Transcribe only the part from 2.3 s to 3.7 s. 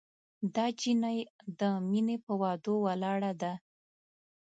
وعدو ولاړه ده